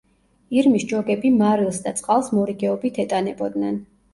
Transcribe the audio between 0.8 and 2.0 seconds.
ჯოგები მარილს და